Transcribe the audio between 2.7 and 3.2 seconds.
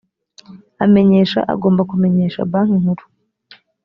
nkuru